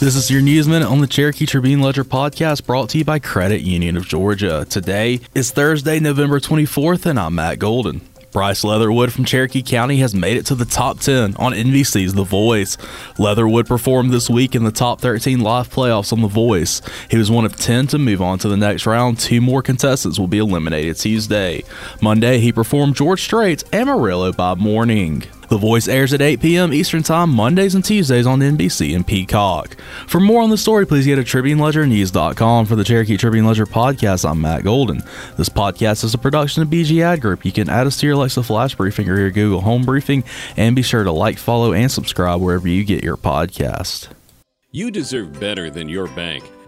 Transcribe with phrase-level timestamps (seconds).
[0.00, 3.60] This is your newsman on the Cherokee Tribune Ledger podcast brought to you by Credit
[3.60, 4.64] Union of Georgia.
[4.66, 8.00] Today is Thursday, November 24th, and I'm Matt Golden.
[8.32, 12.24] Bryce Leatherwood from Cherokee County has made it to the top 10 on NBC's The
[12.24, 12.78] Voice.
[13.18, 16.80] Leatherwood performed this week in the top 13 live playoffs on The Voice.
[17.10, 19.18] He was one of 10 to move on to the next round.
[19.18, 21.62] Two more contestants will be eliminated Tuesday.
[22.00, 25.24] Monday, he performed George Strait's Amarillo by Morning.
[25.50, 26.72] The Voice airs at 8 p.m.
[26.72, 29.76] Eastern Time Mondays and Tuesdays on NBC and Peacock.
[30.06, 32.66] For more on the story, please go to TribuneLedgerNews.com.
[32.66, 35.02] For the Cherokee Tribune Ledger podcast, I'm Matt Golden.
[35.36, 37.44] This podcast is a production of BG Ad Group.
[37.44, 40.22] You can add us to your Alexa Flash Briefing or your Google Home Briefing,
[40.56, 44.06] and be sure to like, follow, and subscribe wherever you get your podcast.
[44.70, 46.44] You deserve better than your bank.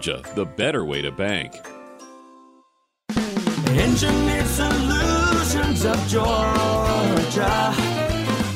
[0.00, 1.52] Georgia, the better way to bank.
[3.68, 7.74] Engineered Solutions of Georgia.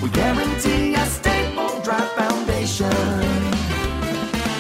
[0.03, 2.89] We guarantee a stable, dry foundation.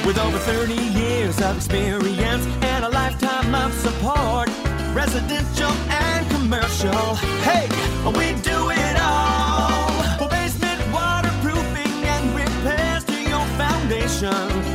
[0.06, 4.50] With over 30 years of experience and a lifetime of support,
[4.92, 7.14] residential and commercial.
[7.48, 7.66] Hey,
[8.04, 10.02] we do it all.
[10.18, 14.73] For basement waterproofing and repairs to your foundation.